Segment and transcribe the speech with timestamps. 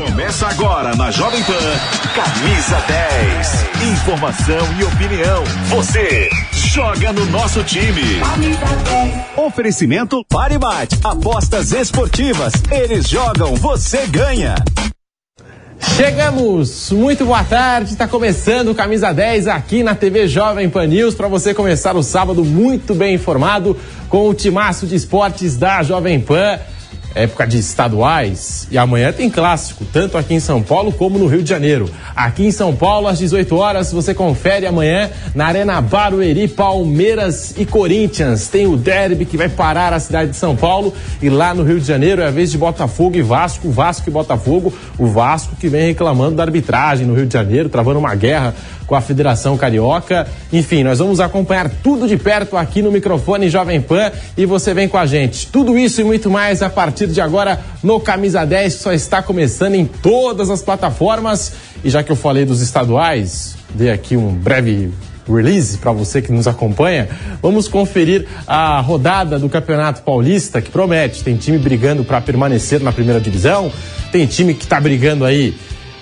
[0.00, 1.52] Começa agora na Jovem Pan,
[2.14, 3.92] Camisa 10.
[3.92, 5.44] Informação e opinião.
[5.66, 8.00] Você joga no nosso time.
[9.36, 10.98] Oferecimento Paribate.
[11.04, 12.54] Apostas esportivas.
[12.70, 14.54] Eles jogam, você ganha.
[15.96, 16.90] Chegamos!
[16.92, 21.28] Muito boa tarde, está começando o Camisa 10 aqui na TV Jovem Pan News para
[21.28, 23.76] você começar o sábado muito bem informado
[24.08, 26.58] com o timaço de esportes da Jovem Pan
[27.14, 28.66] época de estaduais.
[28.70, 31.90] E amanhã tem clássico, tanto aqui em São Paulo como no Rio de Janeiro.
[32.14, 37.64] Aqui em São Paulo, às 18 horas, você confere amanhã na Arena Barueri, Palmeiras e
[37.64, 38.48] Corinthians.
[38.48, 40.94] Tem o derby que vai parar a cidade de São Paulo.
[41.20, 43.70] E lá no Rio de Janeiro é a vez de Botafogo e Vasco.
[43.70, 44.72] Vasco e Botafogo.
[44.98, 48.54] O Vasco que vem reclamando da arbitragem no Rio de Janeiro, travando uma guerra
[48.90, 50.26] com a Federação Carioca.
[50.52, 54.88] Enfim, nós vamos acompanhar tudo de perto aqui no microfone Jovem Pan e você vem
[54.88, 55.46] com a gente.
[55.46, 59.22] Tudo isso e muito mais a partir de agora no Camisa 10, que só está
[59.22, 61.52] começando em todas as plataformas.
[61.84, 64.90] E já que eu falei dos estaduais, dei aqui um breve
[65.28, 67.08] release para você que nos acompanha,
[67.40, 71.22] vamos conferir a rodada do Campeonato Paulista que promete.
[71.22, 73.70] Tem time brigando para permanecer na primeira divisão,
[74.10, 75.54] tem time que está brigando aí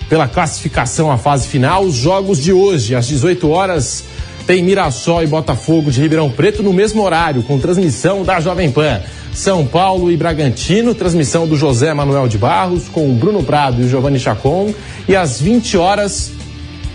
[0.09, 1.83] pela classificação à fase final.
[1.83, 4.03] Os jogos de hoje, às 18 horas,
[4.47, 8.99] tem Mirassol e Botafogo de Ribeirão Preto no mesmo horário, com transmissão da Jovem Pan.
[9.31, 14.19] São Paulo e Bragantino, transmissão do José Manuel de Barros, com Bruno Prado e Giovanni
[14.19, 14.73] Chacon.
[15.07, 16.31] E às 20 horas,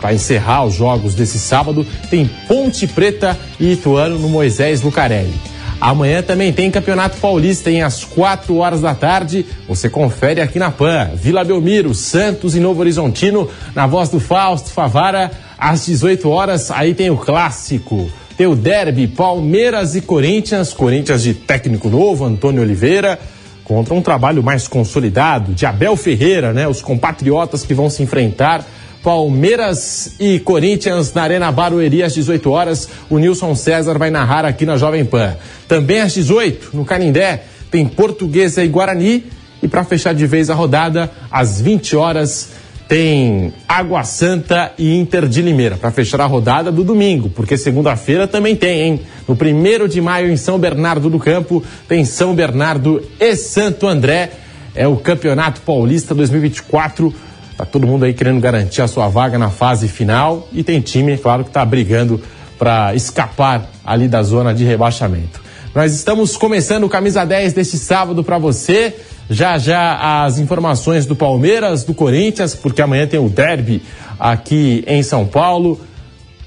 [0.00, 5.53] para encerrar os jogos desse sábado, tem Ponte Preta e Ituano no Moisés Lucarelli.
[5.84, 9.44] Amanhã também tem Campeonato Paulista, em às 4 horas da tarde.
[9.68, 11.10] Você confere aqui na PAN.
[11.14, 16.70] Vila Belmiro, Santos e Novo Horizontino, na voz do Fausto Favara, às 18 horas.
[16.70, 18.10] Aí tem o clássico.
[18.34, 20.72] Tem o derby Palmeiras e Corinthians.
[20.72, 23.18] Corinthians de técnico novo, Antônio Oliveira
[23.62, 26.68] contra um trabalho mais consolidado de Abel Ferreira, né?
[26.68, 28.64] Os compatriotas que vão se enfrentar
[29.04, 32.88] Palmeiras e Corinthians na Arena Barueri às 18 horas.
[33.10, 35.36] O Nilson César vai narrar aqui na Jovem Pan.
[35.68, 39.26] Também às 18, no Canindé, tem Portuguesa e Guarani.
[39.62, 42.52] E para fechar de vez a rodada, às 20 horas,
[42.88, 45.76] tem Água Santa e Inter de Limeira.
[45.76, 49.00] Para fechar a rodada do domingo, porque segunda-feira também tem, hein?
[49.28, 54.30] No primeiro de maio, em São Bernardo do Campo, tem São Bernardo e Santo André.
[54.74, 57.14] É o Campeonato Paulista 2024
[57.56, 61.16] Tá todo mundo aí querendo garantir a sua vaga na fase final e tem time,
[61.16, 62.20] claro, que está brigando
[62.58, 65.40] para escapar ali da zona de rebaixamento.
[65.74, 68.94] Nós estamos começando o camisa 10 deste sábado para você.
[69.28, 73.82] Já já as informações do Palmeiras, do Corinthians, porque amanhã tem o derby
[74.18, 75.80] aqui em São Paulo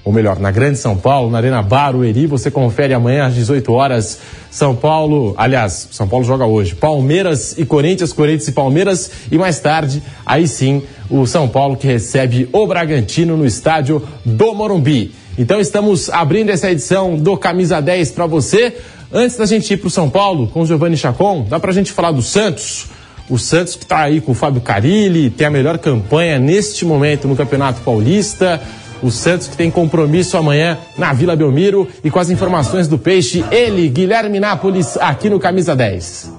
[0.07, 2.27] ou melhor, na Grande São Paulo, na Arena Barueri.
[2.27, 4.19] Você confere amanhã às 18 horas.
[4.49, 6.75] São Paulo, aliás, São Paulo joga hoje.
[6.75, 9.11] Palmeiras e Corinthians, Corinthians e Palmeiras.
[9.29, 14.53] E mais tarde, aí sim, o São Paulo que recebe o Bragantino no estádio do
[14.53, 15.13] Morumbi.
[15.37, 18.77] Então estamos abrindo essa edição do Camisa 10 para você.
[19.11, 21.73] Antes da gente ir para o São Paulo com o Giovanni Chacon, dá para a
[21.73, 22.85] gente falar do Santos.
[23.29, 27.27] O Santos que está aí com o Fábio Carilli, tem a melhor campanha neste momento
[27.27, 28.61] no Campeonato Paulista.
[29.01, 33.43] O Santos que tem compromisso amanhã na Vila Belmiro e com as informações do Peixe,
[33.51, 36.33] ele, Guilherme Nápoles, aqui no Camisa 10.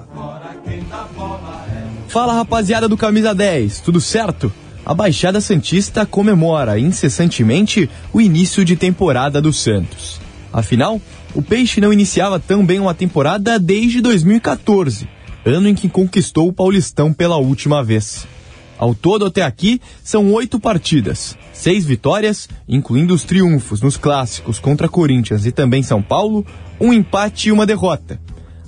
[2.07, 4.51] Fala rapaziada do Camisa 10, tudo certo?
[4.85, 10.19] A Baixada Santista comemora incessantemente o início de temporada do Santos.
[10.51, 10.99] Afinal,
[11.35, 15.07] o Peixe não iniciava tão bem uma temporada desde 2014,
[15.45, 18.27] ano em que conquistou o Paulistão pela última vez.
[18.79, 24.87] Ao todo, até aqui, são oito partidas, seis vitórias, incluindo os triunfos nos clássicos contra
[24.87, 26.45] Corinthians e também São Paulo,
[26.79, 28.17] um empate e uma derrota.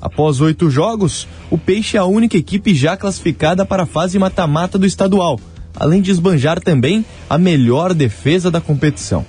[0.01, 4.77] Após oito jogos, o Peixe é a única equipe já classificada para a fase mata-mata
[4.77, 5.39] do estadual,
[5.73, 9.25] além de esbanjar também a melhor defesa da competição.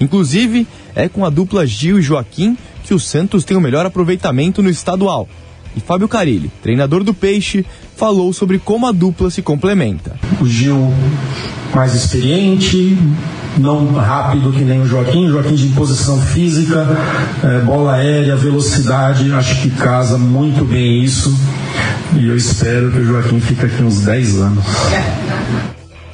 [0.00, 4.60] Inclusive, é com a dupla Gil e Joaquim que o Santos tem o melhor aproveitamento
[4.60, 5.28] no estadual.
[5.76, 7.64] E Fábio Carilli, treinador do Peixe,
[7.96, 10.16] falou sobre como a dupla se complementa.
[10.40, 10.92] O Gil
[11.74, 12.96] mais experiente,
[13.58, 16.86] não rápido que nem o Joaquim, Joaquim de posição física,
[17.44, 21.34] é, bola aérea, velocidade, acho que casa muito bem isso.
[22.18, 24.64] E eu espero que o Joaquim fique aqui uns 10 anos.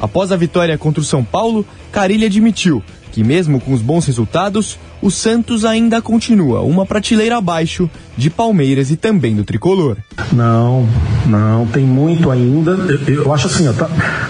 [0.00, 4.78] Após a vitória contra o São Paulo, Carilli admitiu que, mesmo com os bons resultados,
[5.02, 9.96] o Santos ainda continua uma prateleira abaixo de Palmeiras e também do tricolor.
[10.32, 10.86] Não,
[11.26, 12.70] não, tem muito ainda.
[12.70, 13.88] Eu, eu acho assim, ó, tá,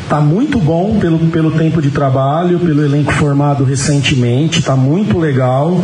[0.09, 5.81] tá, muito bom pelo, pelo tempo de trabalho, pelo elenco formado recentemente, tá muito legal.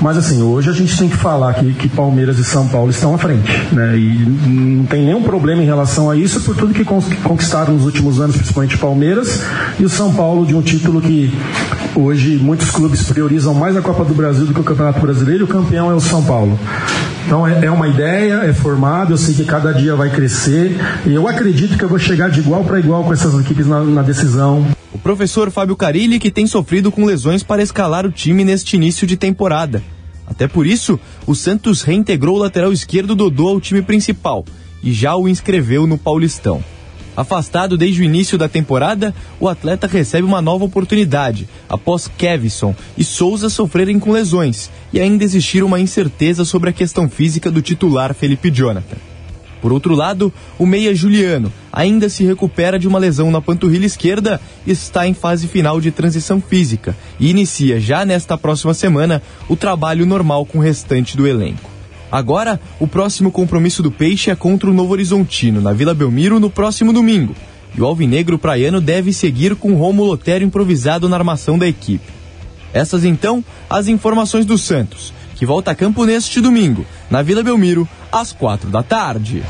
[0.00, 3.14] Mas assim, hoje a gente tem que falar que, que Palmeiras e São Paulo estão
[3.14, 3.96] à frente, né?
[3.96, 8.20] E não tem nenhum problema em relação a isso por tudo que conquistaram nos últimos
[8.20, 9.42] anos, principalmente Palmeiras
[9.78, 11.32] e o São Paulo de um título que
[12.00, 15.44] hoje muitos clubes priorizam mais a Copa do Brasil do que o Campeonato Brasileiro e
[15.44, 16.58] o campeão é o São Paulo.
[17.26, 20.76] Então é, é uma ideia, é formado, eu sei que cada dia vai crescer
[21.06, 23.80] e eu acredito que eu vou chegar de igual para igual com essas equipes na,
[23.82, 24.66] na decisão.
[24.92, 29.06] O professor Fábio Carilli que tem sofrido com lesões para escalar o time neste início
[29.06, 29.82] de temporada.
[30.26, 34.44] Até por isso, o Santos reintegrou o lateral esquerdo Dodô ao time principal
[34.82, 36.62] e já o inscreveu no Paulistão.
[37.16, 43.04] Afastado desde o início da temporada, o atleta recebe uma nova oportunidade após Kevson e
[43.04, 48.14] Souza sofrerem com lesões e ainda existir uma incerteza sobre a questão física do titular
[48.14, 48.96] Felipe Jonathan.
[49.60, 54.40] Por outro lado, o meia Juliano ainda se recupera de uma lesão na panturrilha esquerda
[54.66, 59.56] e está em fase final de transição física e inicia já nesta próxima semana o
[59.56, 61.69] trabalho normal com o restante do elenco.
[62.10, 66.50] Agora, o próximo compromisso do Peixe é contra o Novo Horizontino, na Vila Belmiro, no
[66.50, 67.34] próximo domingo.
[67.76, 72.12] E o Alvinegro Praiano deve seguir com Romulo Lotério improvisado na armação da equipe.
[72.72, 77.88] Essas então, as informações do Santos, que volta a campo neste domingo, na Vila Belmiro,
[78.10, 79.42] às quatro da tarde.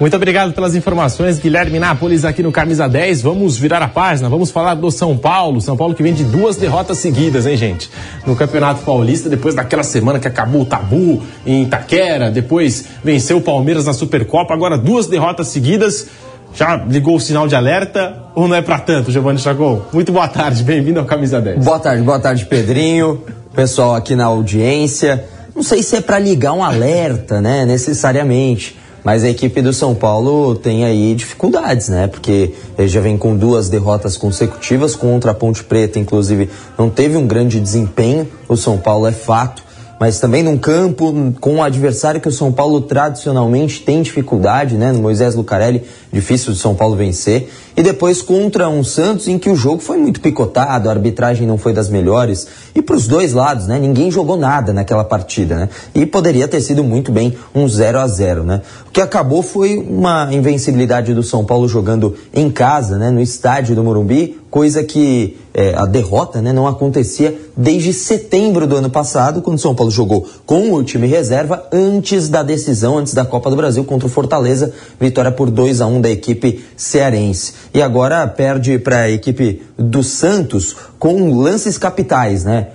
[0.00, 3.20] Muito obrigado pelas informações, Guilherme Nápoles aqui no Camisa 10.
[3.20, 5.60] Vamos virar a página, vamos falar do São Paulo.
[5.60, 7.90] São Paulo que vem de duas derrotas seguidas, hein, gente?
[8.26, 13.40] No Campeonato Paulista, depois daquela semana que acabou o tabu em Itaquera, depois venceu o
[13.42, 16.06] Palmeiras na Supercopa, agora duas derrotas seguidas.
[16.54, 19.84] Já ligou o sinal de alerta ou não é para tanto, Giovanni Chagol?
[19.92, 21.62] Muito boa tarde, bem-vindo ao Camisa 10.
[21.62, 23.22] Boa tarde, boa tarde, Pedrinho,
[23.54, 25.22] pessoal aqui na audiência.
[25.54, 29.94] Não sei se é para ligar um alerta, né, necessariamente mas a equipe do São
[29.94, 32.06] Paulo tem aí dificuldades, né?
[32.06, 36.48] Porque ele já vem com duas derrotas consecutivas contra a Ponte Preta, inclusive
[36.78, 38.28] não teve um grande desempenho.
[38.48, 39.62] O São Paulo é fato,
[39.98, 44.92] mas também num campo com um adversário que o São Paulo tradicionalmente tem dificuldade, né?
[44.92, 45.82] No Moisés Lucarelli,
[46.12, 47.50] difícil de São Paulo vencer.
[47.76, 51.58] E depois contra um Santos em que o jogo foi muito picotado, a arbitragem não
[51.58, 52.46] foi das melhores.
[52.74, 53.78] E para os dois lados, né?
[53.78, 55.68] Ninguém jogou nada naquela partida, né?
[55.94, 58.62] E poderia ter sido muito bem um 0 a 0 né?
[58.88, 63.10] O que acabou foi uma invencibilidade do São Paulo jogando em casa, né?
[63.10, 68.76] No estádio do Morumbi, coisa que é, a derrota né, não acontecia desde setembro do
[68.76, 73.14] ano passado, quando o São Paulo jogou com o time reserva antes da decisão, antes
[73.14, 77.52] da Copa do Brasil contra o Fortaleza, vitória por 2 a 1 da equipe cearense.
[77.72, 82.68] E agora perde para a equipe do Santos com lances capitais, né?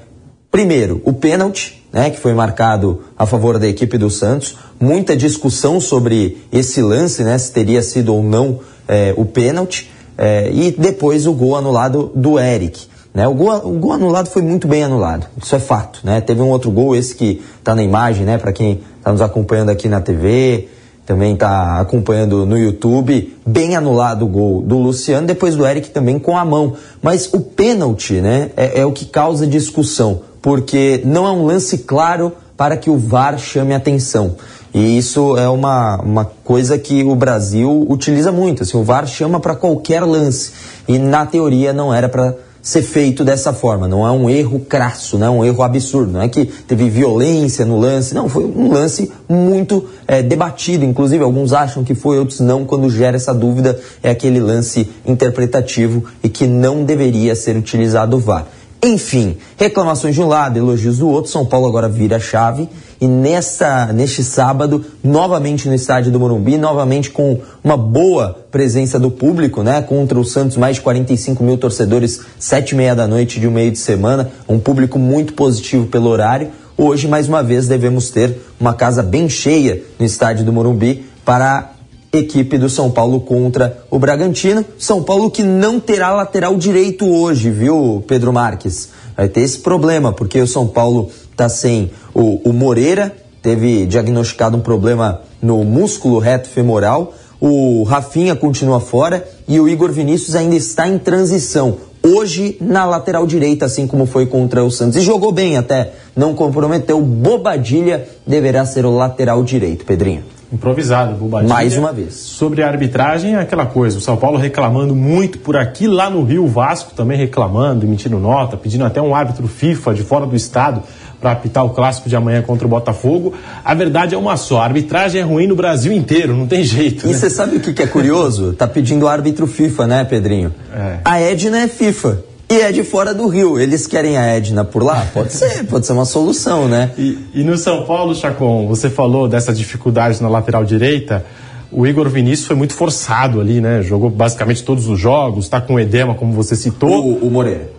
[0.51, 4.57] Primeiro, o pênalti, né, que foi marcado a favor da equipe do Santos.
[4.79, 9.91] Muita discussão sobre esse lance, né, se teria sido ou não é, o pênalti.
[10.17, 12.87] É, e depois o gol anulado do Eric.
[13.13, 13.27] Né?
[13.27, 15.99] O, gol, o gol anulado foi muito bem anulado, isso é fato.
[16.03, 16.19] Né?
[16.19, 18.37] Teve um outro gol, esse que está na imagem, né?
[18.37, 20.67] para quem está nos acompanhando aqui na TV,
[21.05, 26.17] também está acompanhando no YouTube, bem anulado o gol do Luciano, depois do Eric também
[26.17, 26.73] com a mão.
[27.01, 31.79] Mas o pênalti né, é, é o que causa discussão, porque não é um lance
[31.79, 34.35] claro para que o VAR chame atenção.
[34.73, 38.63] E isso é uma, uma coisa que o Brasil utiliza muito.
[38.63, 40.51] Assim, o VAR chama para qualquer lance.
[40.87, 43.87] E na teoria não era para ser feito dessa forma.
[43.87, 46.11] Não é um erro crasso, não é um erro absurdo.
[46.11, 48.15] Não é que teve violência no lance.
[48.15, 50.83] Não, foi um lance muito é, debatido.
[50.83, 52.65] Inclusive, alguns acham que foi, outros não.
[52.65, 58.19] Quando gera essa dúvida, é aquele lance interpretativo e que não deveria ser utilizado o
[58.19, 58.47] VAR.
[58.83, 61.31] Enfim, reclamações de um lado, elogios do outro.
[61.31, 67.09] São Paulo agora vira chave e nessa, neste sábado, novamente no estádio do Morumbi, novamente
[67.09, 69.81] com uma boa presença do público, né?
[69.81, 73.51] Contra o Santos, mais de 45 mil torcedores, sete e meia da noite de um
[73.51, 76.49] meio de semana, um público muito positivo pelo horário.
[76.77, 81.74] Hoje, mais uma vez, devemos ter uma casa bem cheia no estádio do Morumbi para
[82.17, 84.65] equipe do São Paulo contra o Bragantino.
[84.77, 88.89] São Paulo que não terá lateral direito hoje, viu, Pedro Marques?
[89.15, 94.57] Vai ter esse problema, porque o São Paulo está sem o, o Moreira, teve diagnosticado
[94.57, 97.13] um problema no músculo reto femoral.
[97.39, 101.77] O Rafinha continua fora e o Igor Vinícius ainda está em transição.
[102.01, 104.97] Hoje na lateral direita, assim como foi contra o Santos.
[104.97, 107.01] E jogou bem até, não comprometeu.
[107.01, 110.34] Bobadilha deverá ser o lateral direito, Pedrinho.
[110.55, 111.53] Improvisado, Bobadilha.
[111.53, 112.13] Mais uma vez.
[112.13, 116.23] Sobre a arbitragem, é aquela coisa, o São Paulo reclamando muito por aqui, lá no
[116.23, 120.33] Rio, o Vasco também reclamando, emitindo nota, pedindo até um árbitro FIFA de fora do
[120.33, 120.81] estado
[121.19, 123.33] para apitar o clássico de amanhã contra o Botafogo.
[123.65, 127.05] A verdade é uma só, a arbitragem é ruim no Brasil inteiro, não tem jeito.
[127.05, 127.17] E né?
[127.17, 128.53] você sabe o que, que é curioso?
[128.53, 130.53] tá pedindo árbitro FIFA, né, Pedrinho?
[130.73, 130.99] É.
[131.03, 132.19] A Edna é FIFA.
[132.49, 133.59] E é de fora do Rio.
[133.59, 135.05] Eles querem a Edna por lá?
[135.13, 136.91] Pode ser, pode ser uma solução, né?
[136.97, 141.25] E, e no São Paulo, Chacon, você falou dessa dificuldade na lateral direita.
[141.71, 143.81] O Igor Vinícius foi muito forçado ali, né?
[143.81, 147.05] Jogou basicamente todos os jogos, tá com edema, como você citou.
[147.05, 147.71] O, o Moreira.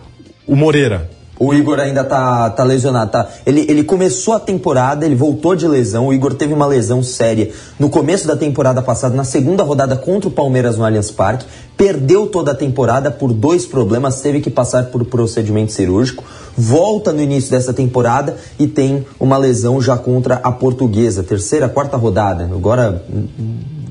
[0.45, 1.09] O Moreira.
[1.39, 3.27] O Igor ainda tá, tá lesionado, tá?
[3.45, 6.07] Ele, ele começou a temporada, ele voltou de lesão.
[6.07, 10.27] O Igor teve uma lesão séria no começo da temporada passada, na segunda rodada contra
[10.27, 11.45] o Palmeiras no Allianz Parque.
[11.75, 16.23] Perdeu toda a temporada por dois problemas, teve que passar por procedimento cirúrgico.
[16.57, 21.95] Volta no início dessa temporada e tem uma lesão já contra a Portuguesa, terceira, quarta
[21.95, 22.45] rodada.
[22.45, 23.03] Agora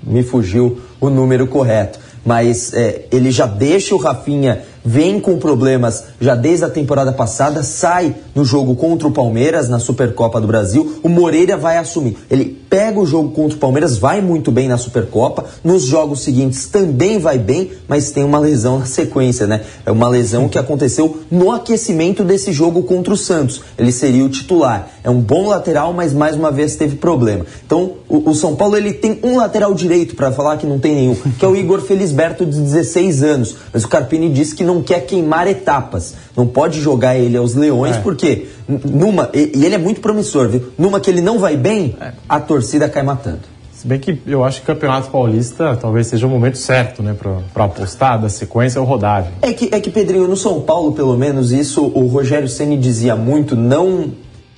[0.03, 2.01] me fugiu o número correto.
[2.25, 7.65] Mas é, ele já deixa o Rafinha vem com problemas já desde a temporada passada,
[7.65, 11.01] sai no jogo contra o Palmeiras na Supercopa do Brasil.
[11.03, 12.17] O Moreira vai assumir.
[12.31, 15.45] Ele pega o jogo contra o Palmeiras, vai muito bem na Supercopa.
[15.63, 19.63] Nos jogos seguintes também vai bem, mas tem uma lesão na sequência, né?
[19.85, 23.63] É uma lesão que aconteceu no aquecimento desse jogo contra o Santos.
[23.79, 24.91] Ele seria o titular.
[25.03, 27.47] É um bom lateral, mas mais uma vez teve problema.
[27.65, 30.95] Então, o, o São Paulo ele tem um lateral direito para falar que não tem
[30.95, 33.57] nenhum, que é o Igor Felisberto de 16 anos.
[33.73, 36.15] Mas o Carpini disse que não quer queimar etapas.
[36.37, 38.01] Não pode jogar ele aos leões, É.
[38.01, 39.31] porque numa.
[39.33, 40.65] E, ele é muito promissor, viu?
[40.79, 41.97] Numa que ele não vai bem,
[42.29, 43.41] a torcida cai matando.
[43.73, 47.15] Se bem que eu acho que o Campeonato Paulista talvez seja o momento certo, né,
[47.53, 49.31] para apostar da sequência ou rodagem.
[49.43, 53.15] É que, é que, Pedrinho, no São Paulo, pelo menos, isso o Rogério Ceni dizia
[53.15, 54.13] muito, não,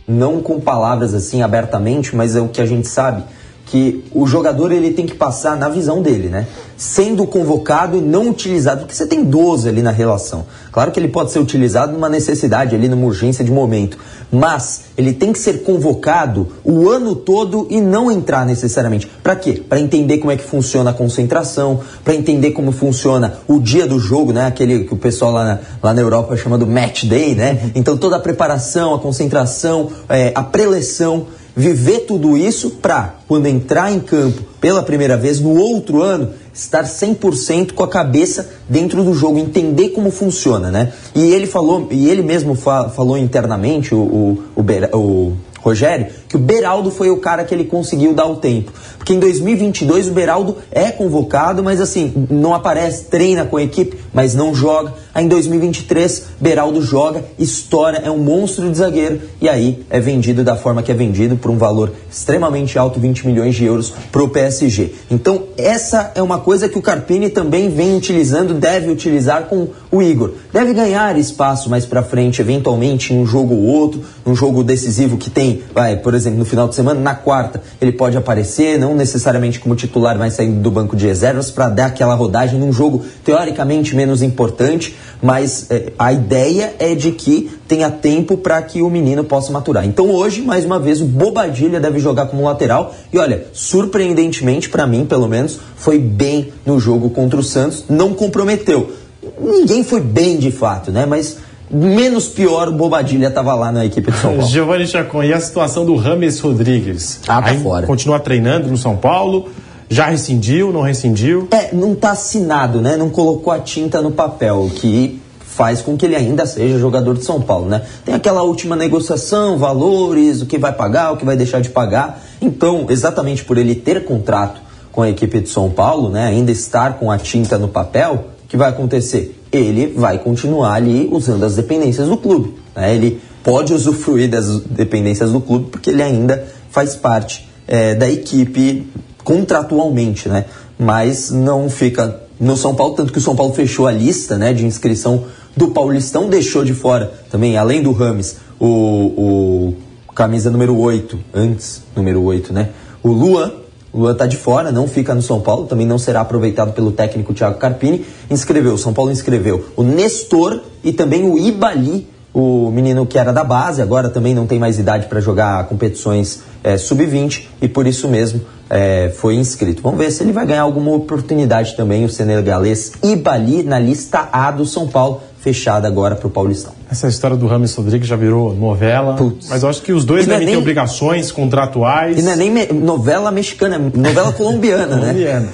[0.06, 3.24] não com palavras assim abertamente, mas é o que a gente sabe,
[3.70, 6.46] que o jogador ele tem que passar na visão dele, né?
[6.76, 10.46] Sendo convocado e não utilizado, porque você tem 12 ali na relação.
[10.72, 13.98] Claro que ele pode ser utilizado numa necessidade, ali numa urgência de momento,
[14.30, 19.06] mas ele tem que ser convocado o ano todo e não entrar necessariamente.
[19.22, 19.62] Para quê?
[19.68, 23.98] Para entender como é que funciona a concentração, para entender como funciona o dia do
[23.98, 24.46] jogo, né?
[24.46, 27.70] Aquele que o pessoal lá na, lá na Europa chama do match day, né?
[27.74, 31.26] Então toda a preparação, a concentração, é, a preleção,
[31.58, 36.84] viver tudo isso para, quando entrar em campo pela primeira vez no outro ano, estar
[36.84, 40.92] 100% com a cabeça dentro do jogo, entender como funciona, né?
[41.16, 46.36] E ele falou, e ele mesmo fa falou internamente, o, o, o, o Rogério, que
[46.36, 48.72] o Beraldo foi o cara que ele conseguiu dar o tempo.
[48.98, 53.96] Porque em 2022 o Beraldo é convocado, mas assim, não aparece, treina com a equipe,
[54.12, 54.92] mas não joga.
[55.14, 60.44] Aí em 2023, Beraldo joga, estoura, é um monstro de zagueiro e aí é vendido
[60.44, 64.28] da forma que é vendido por um valor extremamente alto, 20 milhões de euros pro
[64.28, 64.92] PSG.
[65.10, 70.02] Então, essa é uma coisa que o Carpini também vem utilizando, deve utilizar com o
[70.02, 70.32] Igor.
[70.52, 75.16] Deve ganhar espaço mais pra frente, eventualmente em um jogo ou outro, um jogo decisivo
[75.16, 78.94] que tem, vai, por exemplo, no final de semana, na quarta, ele pode aparecer, não
[78.94, 83.04] necessariamente como titular, mas saindo do banco de reservas para dar aquela rodagem num jogo
[83.24, 88.90] teoricamente menos importante, mas eh, a ideia é de que tenha tempo para que o
[88.90, 89.84] menino possa maturar.
[89.84, 94.86] Então hoje, mais uma vez, o Bobadilha deve jogar como lateral e olha, surpreendentemente para
[94.86, 98.92] mim, pelo menos, foi bem no jogo contra o Santos, não comprometeu.
[99.40, 101.04] Ninguém foi bem de fato, né?
[101.04, 101.36] Mas
[101.70, 104.46] menos pior o Bobadilha estava lá na equipe de São Paulo.
[104.48, 107.20] Giovanni Chacon, e a situação do Rames Rodrigues?
[107.26, 107.86] Ah, tá Aí fora.
[107.86, 109.48] Continua treinando no São Paulo,
[109.88, 111.48] já rescindiu, não rescindiu?
[111.50, 112.96] É, não tá assinado, né?
[112.96, 117.14] Não colocou a tinta no papel, o que faz com que ele ainda seja jogador
[117.14, 117.82] de São Paulo, né?
[118.04, 122.22] Tem aquela última negociação, valores, o que vai pagar, o que vai deixar de pagar.
[122.40, 124.60] Então, exatamente por ele ter contrato
[124.92, 126.26] com a equipe de São Paulo, né?
[126.26, 129.37] Ainda estar com a tinta no papel, o que vai acontecer?
[129.50, 132.94] Ele vai continuar ali usando as dependências do clube, né?
[132.94, 138.86] Ele pode usufruir das dependências do clube porque ele ainda faz parte é, da equipe
[139.24, 140.44] contratualmente, né?
[140.78, 144.52] Mas não fica no São Paulo, tanto que o São Paulo fechou a lista, né,
[144.52, 145.24] de inscrição
[145.56, 149.74] do Paulistão, deixou de fora também, além do Rames, o, o
[150.14, 152.70] camisa número 8, antes número 8, né?
[153.02, 153.52] O Luan,
[153.98, 157.34] Luan tá de fora, não fica no São Paulo, também não será aproveitado pelo técnico
[157.34, 158.04] Thiago Carpini.
[158.30, 163.32] Inscreveu, o São Paulo inscreveu o Nestor e também o Ibali, o menino que era
[163.32, 167.86] da base, agora também não tem mais idade para jogar competições eh, sub-20 e por
[167.86, 168.40] isso mesmo
[168.70, 169.82] eh, foi inscrito.
[169.82, 174.50] Vamos ver se ele vai ganhar alguma oportunidade também, o senegalês Ibali, na lista A
[174.50, 175.22] do São Paulo.
[175.48, 176.72] Fechada agora para o Paulistão.
[176.90, 179.48] Essa história do Rames Rodrigues já virou novela, Putz.
[179.48, 180.54] mas eu acho que os dois devem é nem...
[180.54, 182.18] ter obrigações contratuais.
[182.18, 182.66] E não é nem me...
[182.66, 185.00] novela mexicana, é novela colombiana, né?
[185.00, 185.48] colombiana.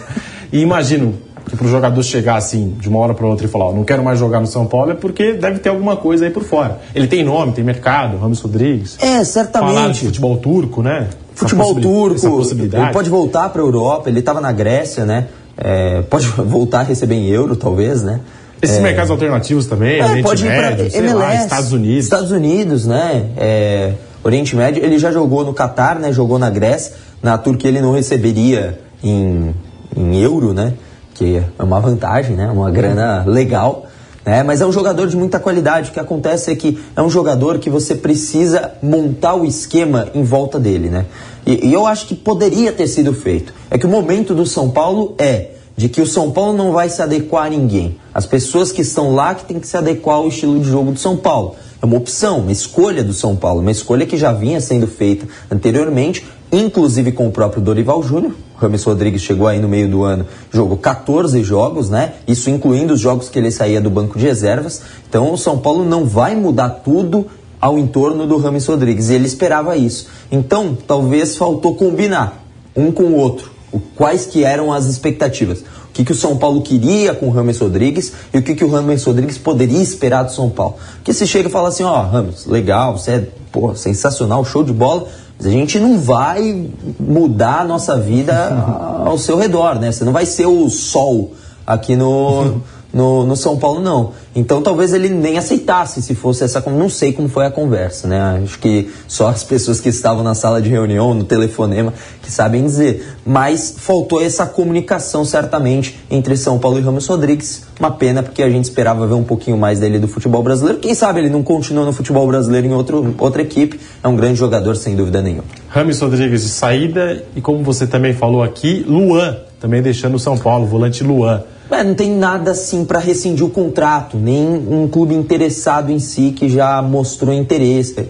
[0.53, 1.15] E imagino,
[1.49, 3.85] que para o jogador chegar assim, de uma hora para outra e falar, oh, não
[3.85, 6.81] quero mais jogar no São Paulo, é porque deve ter alguma coisa aí por fora.
[6.93, 8.97] Ele tem nome, tem mercado, Ramos Rodrigues.
[9.01, 9.75] É, certamente.
[9.75, 11.09] Falar de futebol turco, né?
[11.35, 15.29] Futebol turco, ele pode voltar para a Europa, ele estava na Grécia, né?
[15.57, 18.21] É, pode voltar a receber em euro, talvez, né?
[18.65, 22.05] Esses é, mercados alternativos também, é, Oriente pode Médio, ir pra MLS, lá, Estados Unidos.
[22.05, 23.27] Estados Unidos, né?
[23.37, 23.93] É,
[24.23, 26.13] Oriente Médio, ele já jogou no Catar, né?
[26.13, 26.95] Jogou na Grécia.
[27.23, 29.55] Na Turquia ele não receberia em,
[29.97, 30.75] em euro, né?
[31.15, 32.51] Que é uma vantagem, né?
[32.51, 33.87] Uma grana legal.
[34.25, 34.43] Né?
[34.43, 35.91] Mas é um jogador de muita qualidade.
[35.91, 40.23] O que acontece é que é um jogador que você precisa montar o esquema em
[40.23, 41.05] volta dele, né?
[41.47, 43.53] E, e eu acho que poderia ter sido feito.
[43.71, 46.89] É que o momento do São Paulo é de que o São Paulo não vai
[46.89, 47.97] se adequar a ninguém.
[48.13, 50.99] As pessoas que estão lá que tem que se adequar ao estilo de jogo do
[50.99, 51.57] São Paulo.
[51.83, 55.27] É uma opção, uma escolha do São Paulo, uma escolha que já vinha sendo feita
[55.51, 58.33] anteriormente, inclusive com o próprio Dorival Júnior.
[58.57, 62.15] Rames Rodrigues chegou aí no meio do ano, jogou 14 jogos, né?
[62.27, 64.81] Isso incluindo os jogos que ele saía do banco de reservas.
[65.09, 67.27] Então o São Paulo não vai mudar tudo
[67.65, 69.09] ao entorno do Rames Rodrigues.
[69.09, 70.07] E ele esperava isso.
[70.31, 72.45] Então, talvez faltou combinar
[72.77, 73.54] um com o outro.
[73.95, 75.61] Quais que eram as expectativas?
[75.61, 78.65] O que, que o São Paulo queria com o Rames Rodrigues e o que, que
[78.65, 80.77] o Rames Rodrigues poderia esperar do São Paulo?
[80.97, 84.65] Porque se chega e fala assim, ó, oh, Rames, legal, você é pô, sensacional, show
[84.65, 85.07] de bola,
[85.39, 88.35] mas a gente não vai mudar a nossa vida
[89.07, 89.93] ao seu redor, né?
[89.93, 91.33] Você não vai ser o sol
[91.67, 92.61] aqui no,
[92.95, 94.13] no, no, São Paulo, não.
[94.37, 96.61] Então talvez ele nem aceitasse se fosse essa.
[96.71, 98.41] Não sei como foi a conversa, né?
[98.43, 102.65] Acho que só as pessoas que estavam na sala de reunião, no telefonema, que sabem
[102.65, 103.05] dizer.
[103.27, 107.65] Mas faltou essa comunicação, certamente, entre São Paulo e Ramos Rodrigues.
[107.81, 110.79] Uma pena, porque a gente esperava ver um pouquinho mais dele do futebol brasileiro.
[110.79, 113.81] Quem sabe ele não continua no futebol brasileiro em outro, outra equipe.
[114.03, 115.45] É um grande jogador, sem dúvida nenhuma.
[115.69, 120.39] Ramos Rodrigues de saída e, como você também falou aqui, Luan, também deixando o São
[120.39, 121.43] Paulo, volante Luan.
[121.71, 126.31] É, não tem nada assim para rescindir o contrato, nem um clube interessado em si
[126.31, 128.07] que já mostrou interesse.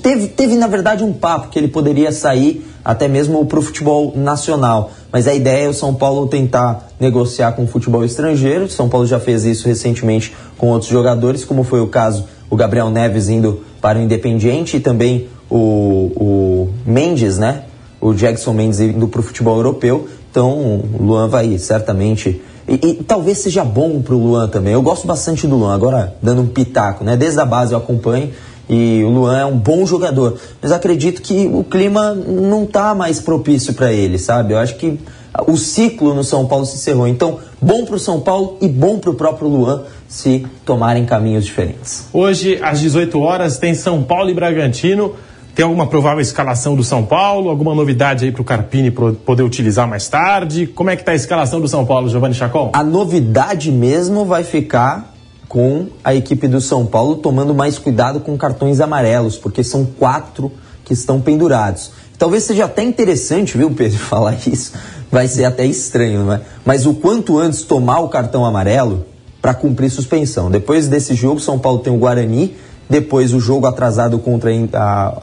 [0.00, 4.12] Teve, teve, na verdade, um papo que ele poderia sair até mesmo para o futebol
[4.16, 4.90] nacional.
[5.10, 8.68] Mas a ideia é o São Paulo tentar negociar com o futebol estrangeiro.
[8.68, 12.90] São Paulo já fez isso recentemente com outros jogadores, como foi o caso o Gabriel
[12.90, 17.64] Neves indo para o Independiente e também o, o Mendes, né?
[18.00, 20.08] O Jackson Mendes indo para o futebol europeu.
[20.30, 24.72] Então o Luan vai certamente e, e, talvez seja bom pro Luan também.
[24.72, 27.16] Eu gosto bastante do Luan, agora dando um pitaco, né?
[27.16, 28.30] Desde a base eu acompanho
[28.68, 30.38] e o Luan é um bom jogador.
[30.60, 34.54] Mas acredito que o clima não tá mais propício para ele, sabe?
[34.54, 34.98] Eu acho que
[35.46, 37.08] o ciclo no São Paulo se encerrou.
[37.08, 42.06] Então, bom pro São Paulo e bom pro próprio Luan se tomarem caminhos diferentes.
[42.12, 45.14] Hoje, às 18 horas, tem São Paulo e Bragantino.
[45.54, 47.50] Tem alguma provável escalação do São Paulo?
[47.50, 50.66] Alguma novidade aí para o Carpini poder utilizar mais tarde?
[50.66, 52.70] Como é que está a escalação do São Paulo, Giovanni Chacon?
[52.72, 55.14] A novidade mesmo vai ficar
[55.46, 60.50] com a equipe do São Paulo tomando mais cuidado com cartões amarelos, porque são quatro
[60.86, 61.90] que estão pendurados.
[62.16, 64.72] Talvez seja até interessante, viu, Pedro, falar isso.
[65.10, 66.40] Vai ser até estranho, não é?
[66.64, 69.04] Mas o quanto antes tomar o cartão amarelo
[69.42, 70.50] para cumprir suspensão.
[70.50, 72.54] Depois desse jogo, São Paulo tem o Guarani
[72.88, 74.50] depois o jogo atrasado contra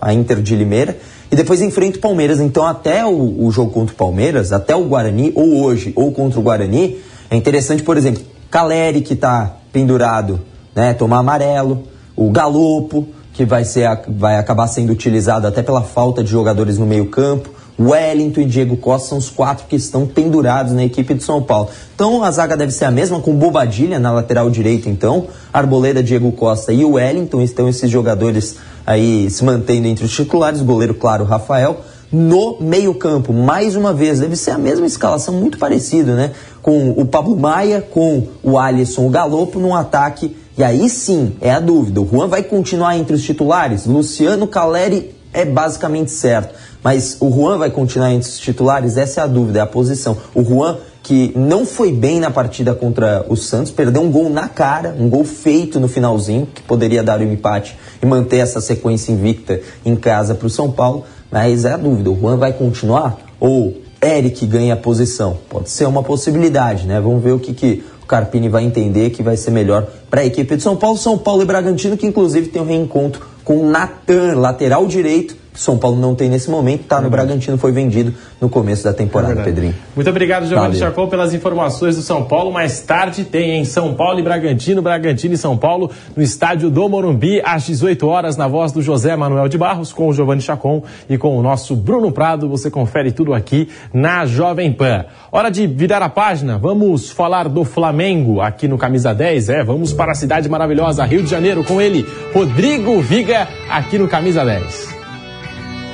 [0.02, 0.98] a, Inter de Limeira
[1.32, 2.40] e depois enfrenta o Palmeiras.
[2.40, 6.40] Então, até o, o, jogo contra o Palmeiras, até o Guarani, ou hoje, ou contra
[6.40, 6.98] o Guarani,
[7.30, 10.42] é interessante, por exemplo, Caleri, que está pendurado,
[10.76, 11.84] né, tomar amarelo,
[12.16, 16.86] o Galopo, que vai, ser, vai acabar sendo utilizado até pela falta de jogadores no
[16.86, 17.50] meio-campo.
[17.80, 21.70] Wellington e Diego Costa são os quatro que estão pendurados na equipe de São Paulo.
[21.96, 26.32] Então a zaga deve ser a mesma, com Bobadilha na lateral direita, então, Arboleda, Diego
[26.32, 31.82] Costa e Wellington estão esses jogadores aí se mantendo entre os titulares, goleiro claro, Rafael.
[32.12, 36.32] No meio-campo, mais uma vez, deve ser a mesma escalação, muito parecido, né?
[36.60, 40.36] Com o Pablo Maia, com o Alisson, o Galopo no ataque.
[40.58, 42.02] E aí sim, é a dúvida.
[42.02, 43.86] O Juan vai continuar entre os titulares?
[43.86, 46.56] Luciano Caleri é basicamente certo.
[46.84, 48.98] Mas o Juan vai continuar entre os titulares?
[48.98, 50.18] Essa é a dúvida, é a posição.
[50.34, 54.48] O Juan, que não foi bem na partida contra o Santos, perdeu um gol na
[54.48, 58.62] cara, um gol feito no finalzinho, que poderia dar o um empate e manter essa
[58.62, 61.04] sequência invicta em casa para o São Paulo.
[61.32, 63.18] Mas é a dúvida, o Juan vai continuar?
[63.40, 65.38] Ou Eric ganha a posição?
[65.50, 67.00] Pode ser uma possibilidade, né?
[67.00, 70.26] Vamos ver o que, que o Carpini vai entender que vai ser melhor para a
[70.26, 70.98] equipe de São Paulo.
[70.98, 75.78] São Paulo e Bragantino, que inclusive tem um reencontro com o Natan, lateral direito, São
[75.78, 79.44] Paulo não tem nesse momento, tá no Bragantino, foi vendido no começo da temporada, é
[79.44, 79.76] Pedrinho.
[79.94, 82.50] Muito obrigado, Giovanni Chacon, pelas informações do São Paulo.
[82.50, 86.88] Mais tarde tem em São Paulo e Bragantino, Bragantino e São Paulo, no estádio do
[86.88, 90.82] Morumbi, às 18 horas, na voz do José Manuel de Barros, com o Giovanni Chacon
[91.10, 92.48] e com o nosso Bruno Prado.
[92.48, 95.08] Você confere tudo aqui na Jovem Pan.
[95.30, 99.50] Hora de virar a página, vamos falar do Flamengo aqui no Camisa 10.
[99.50, 104.08] É, vamos para a cidade maravilhosa, Rio de Janeiro, com ele, Rodrigo Viga, aqui no
[104.08, 104.89] Camisa 10.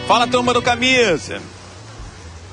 [0.07, 1.41] Fala turma do Camisa.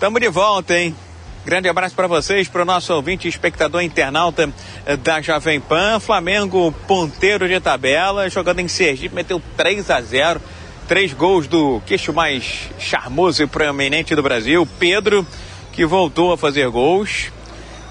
[0.01, 0.97] Tamo de volta, hein?
[1.45, 4.51] Grande abraço para vocês, para o nosso ouvinte espectador internauta
[4.87, 6.01] eh, da Jovem Pan.
[6.01, 10.41] Flamengo, ponteiro de tabela, jogando em Sergipe, meteu 3 a 0
[10.89, 15.27] Três gols do queixo mais charmoso e proeminente do Brasil, Pedro,
[15.73, 17.31] que voltou a fazer gols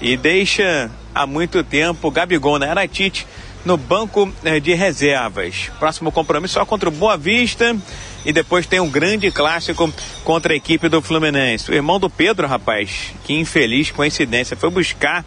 [0.00, 2.68] e deixa há muito tempo Gabigol, né?
[2.68, 3.26] Era Tite
[3.64, 5.70] no banco eh, de reservas.
[5.78, 7.76] Próximo compromisso só contra o Boa Vista
[8.24, 9.92] e depois tem um grande clássico
[10.24, 11.70] contra a equipe do Fluminense.
[11.70, 15.24] O irmão do Pedro, rapaz, que infeliz coincidência, foi buscar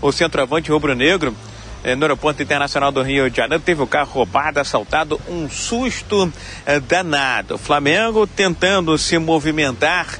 [0.00, 1.34] o centroavante rubro-negro
[1.82, 6.32] eh, no aeroporto internacional do Rio de Janeiro, teve o carro roubado, assaltado, um susto
[6.64, 7.54] eh, danado.
[7.54, 10.18] O Flamengo tentando se movimentar,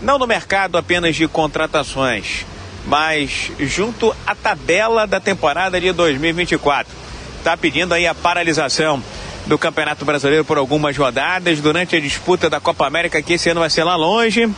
[0.00, 2.44] não no mercado apenas de contratações,
[2.86, 6.92] mas junto à tabela da temporada de 2024
[7.38, 9.02] está pedindo aí a paralisação
[9.46, 13.60] do Campeonato Brasileiro por algumas rodadas durante a disputa da Copa América, que esse ano
[13.60, 14.48] vai ser lá longe,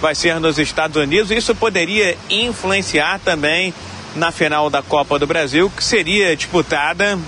[0.00, 1.30] vai ser nos Estados Unidos.
[1.30, 3.74] Isso poderia influenciar também
[4.14, 7.18] na final da Copa do Brasil, que seria disputada,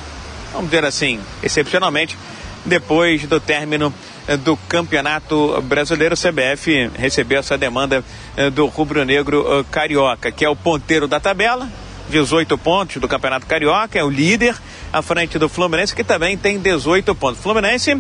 [0.53, 2.17] vamos dizer assim, excepcionalmente,
[2.65, 3.93] depois do término
[4.27, 6.15] eh, do Campeonato Brasileiro.
[6.15, 8.05] O CBF recebeu essa demanda
[8.37, 11.69] eh, do rubro-negro eh, carioca, que é o ponteiro da tabela,
[12.09, 14.55] 18 pontos do Campeonato Carioca, é o líder
[14.93, 17.41] à frente do Fluminense, que também tem 18 pontos.
[17.41, 17.97] O Fluminense,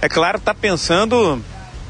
[0.00, 1.42] é claro, está pensando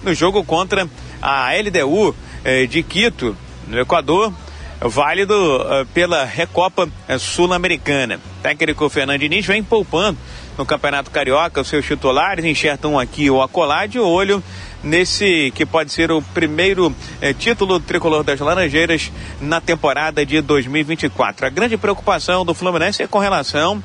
[0.02, 0.88] no jogo contra
[1.20, 4.32] a LDU eh, de Quito, no Equador,
[4.80, 8.20] válido eh, pela Recopa eh, Sul-Americana.
[8.42, 10.16] Técnico Fernando Diniz vem poupando
[10.56, 14.42] no Campeonato Carioca os seus titulares, enxertam aqui ou acolá de olho
[14.82, 21.46] nesse que pode ser o primeiro eh, título tricolor das Laranjeiras na temporada de 2024.
[21.46, 23.82] A grande preocupação do Fluminense é com relação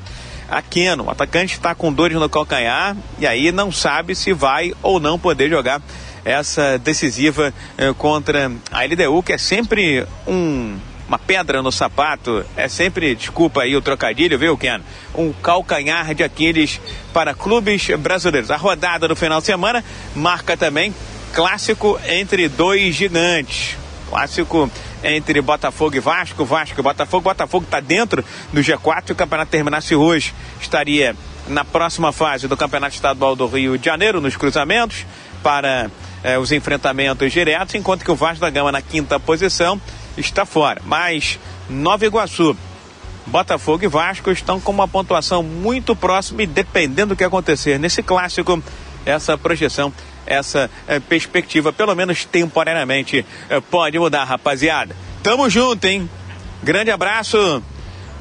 [0.48, 1.04] a Keno.
[1.04, 5.18] O atacante está com dores no calcanhar e aí não sabe se vai ou não
[5.18, 5.80] poder jogar
[6.24, 12.66] essa decisiva eh, contra a LDU, que é sempre um uma pedra no sapato, é
[12.66, 14.80] sempre, desculpa aí o trocadilho, viu, Ken?
[15.14, 16.80] Um calcanhar de Aquiles
[17.12, 18.50] para clubes brasileiros.
[18.50, 20.94] A rodada do final de semana marca também
[21.32, 23.76] clássico entre dois gigantes.
[24.08, 24.70] Clássico
[25.04, 27.22] entre Botafogo e Vasco, Vasco e Botafogo.
[27.22, 30.34] Botafogo está dentro do G4 se o campeonato terminasse hoje.
[30.60, 31.14] Estaria
[31.46, 35.04] na próxima fase do Campeonato Estadual do Rio de Janeiro, nos cruzamentos,
[35.42, 35.90] para
[36.22, 39.80] eh, os enfrentamentos diretos, enquanto que o Vasco da Gama na quinta posição
[40.16, 40.80] está fora.
[40.84, 41.38] Mas
[41.68, 42.56] Nova Iguaçu,
[43.26, 48.02] Botafogo e Vasco estão com uma pontuação muito próxima e dependendo do que acontecer nesse
[48.02, 48.62] clássico,
[49.04, 49.92] essa projeção,
[50.26, 54.94] essa eh, perspectiva, pelo menos temporariamente, eh, pode mudar, rapaziada.
[55.22, 56.08] Tamo junto, hein?
[56.62, 57.62] Grande abraço,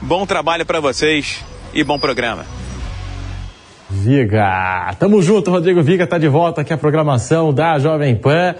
[0.01, 2.45] bom trabalho para vocês e bom programa.
[3.89, 8.55] Viga, tamo junto, Rodrigo Viga tá de volta aqui a programação da Jovem Pan.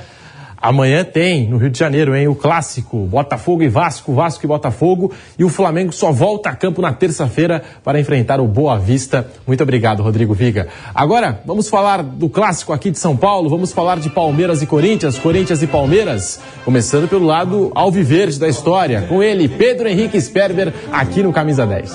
[0.63, 5.11] Amanhã tem, no Rio de Janeiro, hein, o clássico Botafogo e Vasco, Vasco e Botafogo.
[5.37, 9.27] E o Flamengo só volta a campo na terça-feira para enfrentar o Boa Vista.
[9.45, 10.69] Muito obrigado, Rodrigo Viga.
[10.95, 13.49] Agora, vamos falar do clássico aqui de São Paulo.
[13.49, 16.39] Vamos falar de Palmeiras e Corinthians, Corinthians e Palmeiras.
[16.63, 19.01] Começando pelo lado alviverde da história.
[19.01, 21.91] Com ele, Pedro Henrique Sperber, aqui no Camisa 10.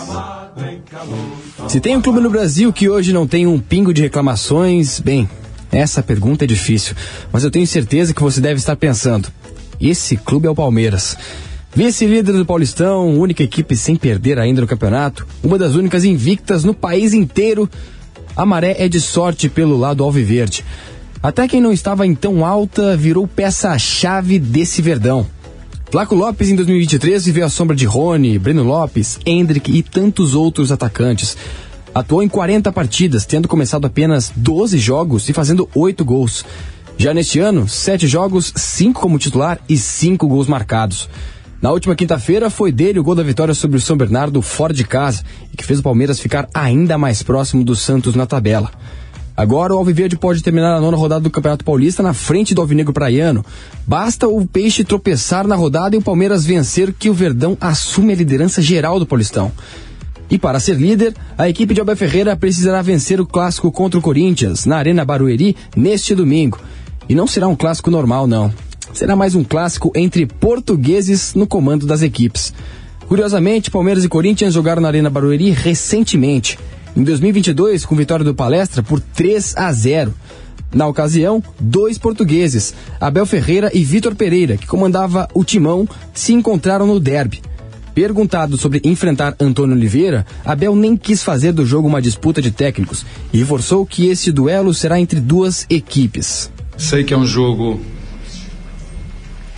[1.68, 5.26] Se tem um clube no Brasil que hoje não tem um pingo de reclamações, bem,
[5.70, 6.94] essa pergunta é difícil,
[7.32, 9.28] mas eu tenho certeza que você deve estar pensando:
[9.80, 11.16] esse clube é o Palmeiras.
[11.74, 16.74] Vice-líder do Paulistão, única equipe sem perder ainda no campeonato, uma das únicas invictas no
[16.74, 17.68] país inteiro.
[18.34, 20.64] A maré é de sorte pelo lado alviverde.
[21.22, 25.26] Até quem não estava em tão alta virou peça-chave desse verdão.
[25.90, 30.70] Flaco Lopes em 2023 viveu a sombra de Rony, Breno Lopes, Hendrick e tantos outros
[30.70, 31.36] atacantes.
[31.94, 36.44] Atuou em 40 partidas, tendo começado apenas 12 jogos e fazendo 8 gols.
[36.96, 41.08] Já neste ano, 7 jogos, 5 como titular e 5 gols marcados.
[41.60, 44.84] Na última quinta-feira foi dele o gol da vitória sobre o São Bernardo fora de
[44.84, 48.70] casa e que fez o Palmeiras ficar ainda mais próximo do Santos na tabela.
[49.36, 52.92] Agora o Alviverde pode terminar a nona rodada do Campeonato Paulista na frente do Alvinegro
[52.92, 53.44] Praiano.
[53.86, 58.16] Basta o Peixe tropeçar na rodada e o Palmeiras vencer que o Verdão assume a
[58.16, 59.52] liderança geral do Paulistão.
[60.30, 64.02] E para ser líder, a equipe de Abel Ferreira precisará vencer o clássico contra o
[64.02, 66.60] Corinthians, na Arena Barueri, neste domingo.
[67.08, 68.52] E não será um clássico normal, não.
[68.92, 72.52] Será mais um clássico entre portugueses no comando das equipes.
[73.06, 76.58] Curiosamente, Palmeiras e Corinthians jogaram na Arena Barueri recentemente.
[76.94, 80.12] Em 2022, com vitória do Palestra por 3 a 0.
[80.74, 86.86] Na ocasião, dois portugueses, Abel Ferreira e Vitor Pereira, que comandava o timão, se encontraram
[86.86, 87.40] no derby.
[87.98, 93.04] Perguntado sobre enfrentar Antônio Oliveira, Abel nem quis fazer do jogo uma disputa de técnicos
[93.32, 96.48] e reforçou que esse duelo será entre duas equipes.
[96.76, 97.80] Sei que é um jogo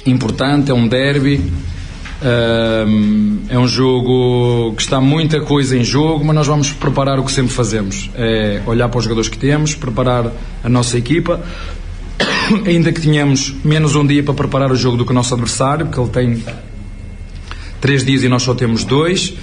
[0.07, 1.53] importante, é um derby,
[3.50, 7.33] é um jogo que está muita coisa em jogo, mas nós vamos preparar o que
[7.33, 10.33] sempre fazemos: é olhar para os jogadores que temos, preparar
[10.64, 11.42] a nossa equipa.
[12.64, 15.85] Ainda que tenhamos menos um dia para preparar o jogo do que o nosso adversário,
[15.85, 16.42] porque ele tem
[17.80, 19.34] três dias e nós só temos dois.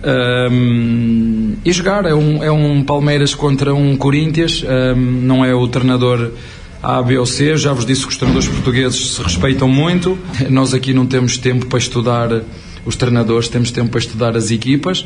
[0.00, 5.66] Um, e jogar é um, é um Palmeiras contra um Corinthians, um, não é o
[5.66, 6.30] treinador
[6.82, 7.56] a, B ou C.
[7.56, 10.18] Já vos disse que os treinadores portugueses se respeitam muito.
[10.48, 12.42] Nós aqui não temos tempo para estudar
[12.84, 15.04] os treinadores, temos tempo para estudar as equipas.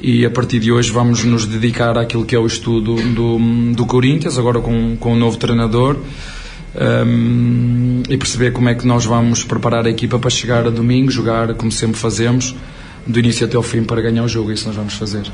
[0.00, 3.38] E a partir de hoje vamos nos dedicar àquilo que é o estudo do,
[3.72, 5.96] do Corinthians, agora com, com o novo treinador.
[6.74, 11.10] Um, e perceber como é que nós vamos preparar a equipa para chegar a domingo,
[11.10, 12.54] jogar como sempre fazemos,
[13.06, 14.50] do início até o fim para ganhar o jogo.
[14.50, 15.30] É isso nós vamos fazer.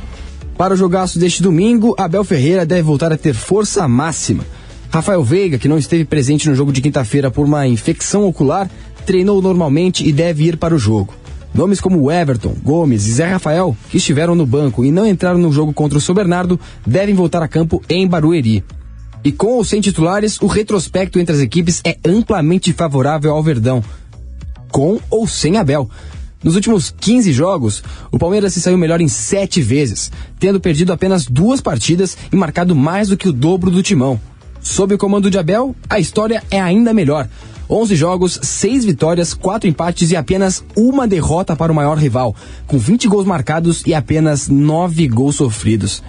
[0.56, 4.44] Para o jogaço deste domingo, Abel Ferreira deve voltar a ter força máxima.
[4.90, 8.68] Rafael Veiga, que não esteve presente no jogo de quinta-feira por uma infecção ocular,
[9.06, 11.14] treinou normalmente e deve ir para o jogo.
[11.54, 15.52] Nomes como Everton, Gomes e Zé Rafael, que estiveram no banco e não entraram no
[15.52, 18.64] jogo contra o São Bernardo, devem voltar a campo em Barueri.
[19.28, 23.84] E com ou sem titulares, o retrospecto entre as equipes é amplamente favorável ao Verdão.
[24.72, 25.90] Com ou sem Abel.
[26.42, 30.10] Nos últimos 15 jogos, o Palmeiras se saiu melhor em sete vezes,
[30.40, 34.18] tendo perdido apenas duas partidas e marcado mais do que o dobro do timão.
[34.62, 37.28] Sob o comando de Abel, a história é ainda melhor.
[37.68, 42.34] 11 jogos, 6 vitórias, 4 empates e apenas uma derrota para o maior rival,
[42.66, 46.02] com 20 gols marcados e apenas 9 gols sofridos.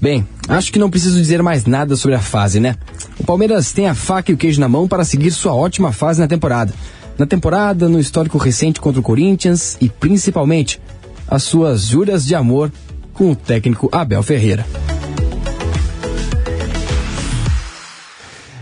[0.00, 2.76] Bem, acho que não preciso dizer mais nada sobre a fase, né?
[3.18, 6.20] O Palmeiras tem a faca e o queijo na mão para seguir sua ótima fase
[6.20, 6.72] na temporada.
[7.18, 10.80] Na temporada, no histórico recente contra o Corinthians e principalmente
[11.26, 12.70] as suas juras de amor
[13.14, 14.66] com o técnico Abel Ferreira.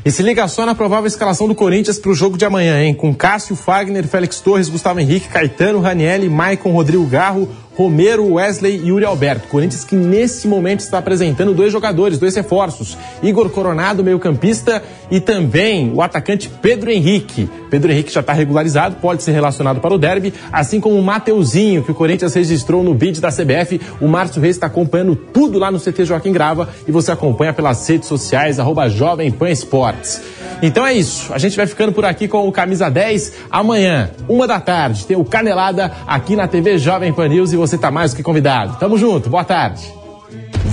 [0.04, 2.92] E se liga só na provável escalação do Corinthians para o jogo de amanhã, hein?
[2.92, 8.88] Com Cássio, Fagner, Félix Torres, Gustavo Henrique, Caetano, Ranielli, Maicon, Rodrigo Garro, Romero, Wesley e
[8.88, 9.48] Yuri Alberto.
[9.48, 12.96] Corinthians que nesse momento está apresentando dois jogadores, dois reforços.
[13.22, 17.48] Igor Coronado, meio-campista, e também o atacante Pedro Henrique.
[17.70, 21.82] Pedro Henrique já está regularizado, pode ser relacionado para o derby, assim como o Mateuzinho,
[21.82, 23.80] que o Corinthians registrou no bid da CBF.
[24.00, 27.86] O Márcio Reis está acompanhando tudo lá no CT Joaquim Grava e você acompanha pelas
[27.88, 30.22] redes sociais, arroba Jovem Pan Esportes.
[30.62, 31.32] Então é isso.
[31.32, 33.32] A gente vai ficando por aqui com o Camisa 10.
[33.50, 37.63] Amanhã, uma da tarde, tem o Canelada aqui na TV Jovem Pan News e você
[37.78, 38.76] tá mais do que convidado.
[38.78, 39.28] Tamo junto.
[39.28, 40.03] Boa tarde.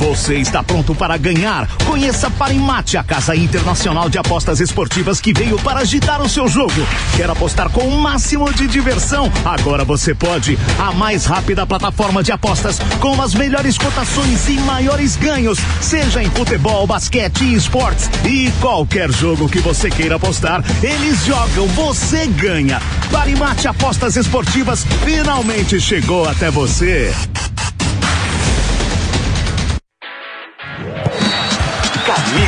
[0.02, 1.68] Você está pronto para ganhar?
[1.86, 6.74] Conheça Parimate, a casa internacional de apostas esportivas que veio para agitar o seu jogo.
[7.16, 9.32] Quer apostar com o máximo de diversão?
[9.46, 10.58] Agora você pode.
[10.80, 16.32] A mais rápida plataforma de apostas com as melhores cotações e maiores ganhos, seja em
[16.32, 18.10] futebol, basquete e esportes.
[18.26, 22.82] E qualquer jogo que você queira apostar, eles jogam, você ganha.
[23.12, 27.14] Parimate Apostas Esportivas finalmente chegou até você.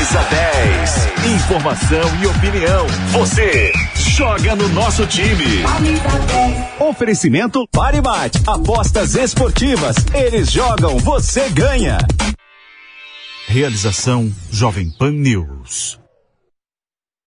[0.03, 1.33] Camisa 10.
[1.33, 2.85] Informação e opinião.
[3.11, 5.63] Você joga no nosso time.
[6.77, 8.41] Oferecimento Paribate.
[8.45, 9.95] Apostas esportivas.
[10.13, 11.99] Eles jogam, você ganha.
[13.47, 16.02] Realização Jovem Pan News.